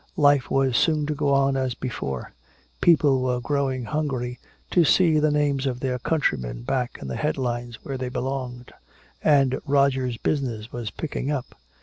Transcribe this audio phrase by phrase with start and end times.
[0.17, 2.33] Life was soon to go on as before;
[2.81, 4.39] people were growing hungry
[4.71, 8.71] to see the names of their countrymen back in the headlines where they belonged.
[9.23, 11.53] And Roger's business was picking up.